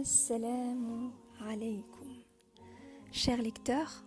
[0.00, 1.12] Assalamu
[1.48, 2.08] alaikum.
[3.12, 4.04] Chers lecteurs,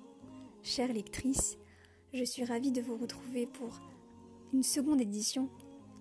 [0.62, 1.58] chères lectrices,
[2.14, 3.80] je suis ravie de vous retrouver pour
[4.52, 5.48] une seconde édition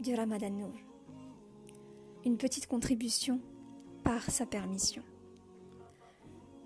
[0.00, 0.72] du Ramadan Nour.
[2.24, 3.40] Une petite contribution
[4.02, 5.04] par sa permission.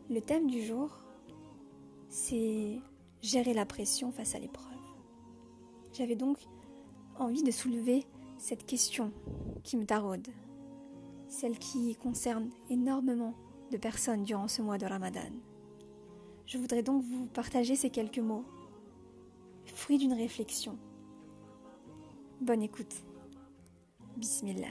[0.09, 0.91] Le thème du jour,
[2.09, 2.79] c'est
[3.21, 4.79] gérer la pression face à l'épreuve.
[5.93, 6.39] J'avais donc
[7.18, 8.07] envie de soulever
[8.39, 9.12] cette question
[9.62, 10.27] qui me taraude
[11.30, 13.34] celle qui concerne énormément
[13.70, 15.30] de personnes durant ce mois de Ramadan.
[16.45, 18.45] Je voudrais donc vous partager ces quelques mots,
[19.64, 20.77] fruits d'une réflexion.
[22.41, 22.95] Bonne écoute.
[24.16, 24.66] Bismillah.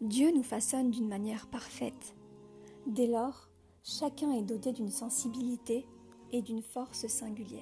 [0.00, 2.16] Dieu nous façonne d'une manière parfaite.
[2.86, 3.50] Dès lors,
[3.84, 5.86] chacun est doté d'une sensibilité
[6.32, 7.60] et d'une force singulière.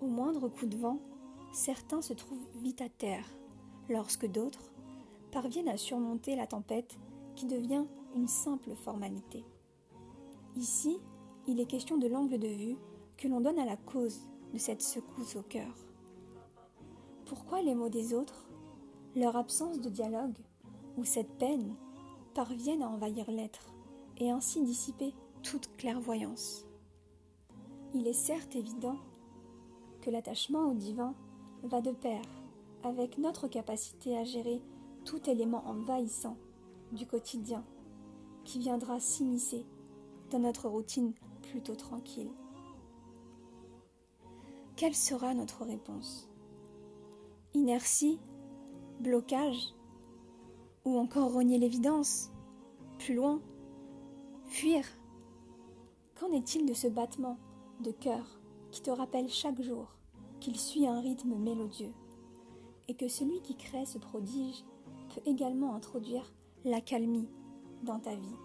[0.00, 1.00] Au moindre coup de vent,
[1.52, 3.26] certains se trouvent vite à terre,
[3.88, 4.73] lorsque d'autres,
[5.34, 6.96] parviennent à surmonter la tempête
[7.34, 7.84] qui devient
[8.14, 9.44] une simple formalité.
[10.54, 10.96] Ici,
[11.48, 12.76] il est question de l'angle de vue
[13.16, 15.74] que l'on donne à la cause de cette secousse au cœur.
[17.26, 18.48] Pourquoi les mots des autres,
[19.16, 20.38] leur absence de dialogue
[20.96, 21.74] ou cette peine
[22.34, 23.74] parviennent à envahir l'être
[24.18, 26.64] et ainsi dissiper toute clairvoyance?
[27.92, 28.98] Il est certes évident
[30.00, 31.12] que l'attachement au divin
[31.64, 32.22] va de pair
[32.84, 34.62] avec notre capacité à gérer
[35.04, 36.36] tout élément envahissant
[36.92, 37.64] du quotidien
[38.44, 39.64] qui viendra s'immiscer
[40.30, 42.30] dans notre routine plutôt tranquille.
[44.76, 46.28] Quelle sera notre réponse?
[47.54, 48.18] Inertie
[49.00, 49.74] Blocage
[50.84, 52.32] Ou encore renier l'évidence
[52.98, 53.40] Plus loin
[54.46, 54.84] Fuir?
[56.18, 57.38] Qu'en est-il de ce battement
[57.80, 59.96] de cœur qui te rappelle chaque jour
[60.40, 61.92] qu'il suit un rythme mélodieux
[62.88, 64.64] et que celui qui crée ce prodige
[65.26, 66.32] également introduire
[66.64, 67.28] l'accalmie
[67.82, 68.36] dans ta vie.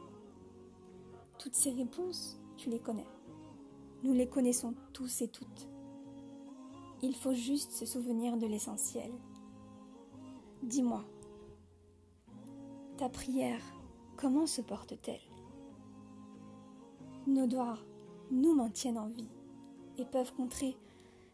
[1.37, 3.07] Toutes ces réponses, tu les connais.
[4.03, 5.69] Nous les connaissons tous et toutes.
[7.01, 9.11] Il faut juste se souvenir de l'essentiel.
[10.63, 11.03] Dis-moi,
[12.97, 13.61] ta prière,
[14.17, 15.21] comment se porte-t-elle?
[17.27, 17.77] Nos doigts
[18.31, 19.29] nous maintiennent en vie
[19.97, 20.75] et peuvent contrer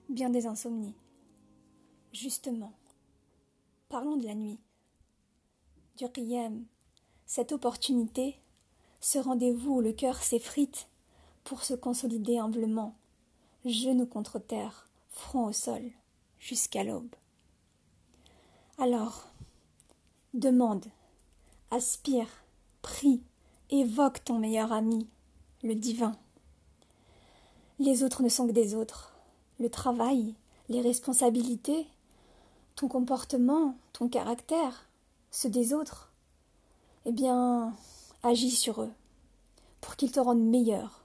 [0.10, 0.96] bien des insomnies.
[2.14, 2.74] Justement,
[3.90, 4.60] parlons de la nuit
[7.26, 8.38] cette opportunité,
[9.02, 10.88] ce rendez-vous où le cœur s'effrite
[11.44, 12.96] pour se consolider humblement,
[13.66, 15.82] genou contre terre, front au sol,
[16.40, 17.16] jusqu'à l'aube.
[18.78, 19.28] Alors,
[20.34, 20.86] demande,
[21.72, 22.28] aspire,
[22.82, 23.22] prie,
[23.70, 25.08] évoque ton meilleur ami,
[25.64, 26.16] le divin.
[27.80, 29.14] Les autres ne sont que des autres.
[29.60, 30.36] Le travail,
[30.70, 31.88] les responsabilités,
[32.76, 34.88] ton comportement, ton caractère,
[35.36, 36.14] ceux des autres,
[37.04, 37.74] eh bien,
[38.24, 38.92] agis sur eux,
[39.82, 41.04] pour qu'ils te rendent meilleur.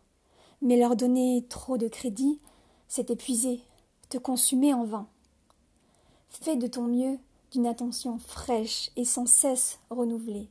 [0.63, 2.39] Mais leur donner trop de crédit,
[2.87, 3.61] c'est épuiser,
[4.09, 5.09] te consumer en vain.
[6.29, 7.19] Fais de ton mieux
[7.51, 10.49] d'une attention fraîche et sans cesse renouvelée.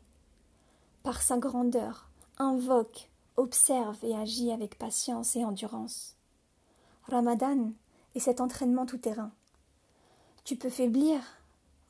[1.01, 6.17] Par sa grandeur, invoque, observe et agis avec patience et endurance.
[7.03, 7.71] Ramadan
[8.13, 9.31] est cet entraînement tout terrain.
[10.43, 11.21] Tu peux faiblir,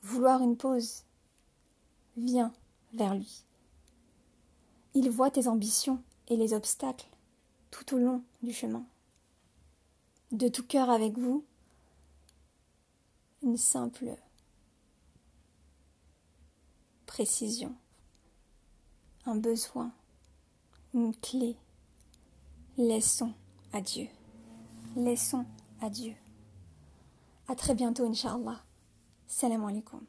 [0.04, 1.02] vouloir une pause,
[2.16, 2.52] viens
[2.92, 3.44] vers lui.
[4.94, 7.08] Il voit tes ambitions et les obstacles
[7.70, 8.84] tout au long du chemin.
[10.32, 11.44] De tout cœur avec vous,
[13.42, 14.16] une simple
[17.06, 17.74] précision,
[19.26, 19.92] un besoin,
[20.94, 21.56] une clé.
[22.76, 23.34] Laissons
[23.72, 24.08] à Dieu.
[24.96, 25.44] Laissons
[25.80, 26.14] à Dieu.
[27.48, 28.62] À très bientôt, Inch'Allah.
[29.26, 30.00] Salam alaikum.